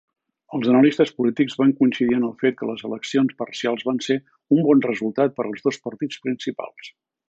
[0.57, 4.21] Els analistes polítics van coincidir en el fet que les eleccions parcials van ser
[4.57, 6.95] un "bon resultat per als dos partits principals".